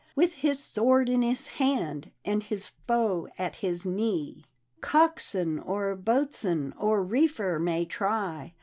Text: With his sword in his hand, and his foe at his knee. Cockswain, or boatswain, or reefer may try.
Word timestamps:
With 0.15 0.33
his 0.33 0.57
sword 0.57 1.09
in 1.09 1.21
his 1.21 1.45
hand, 1.45 2.09
and 2.25 2.41
his 2.41 2.71
foe 2.87 3.27
at 3.37 3.57
his 3.57 3.85
knee. 3.85 4.43
Cockswain, 4.81 5.59
or 5.63 5.95
boatswain, 5.95 6.73
or 6.75 7.03
reefer 7.03 7.59
may 7.59 7.85
try. 7.85 8.55